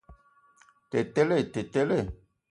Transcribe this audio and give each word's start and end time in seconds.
Tə 0.95 0.99
tele! 1.17 1.37
Te 1.57 1.61
tele. 1.75 1.99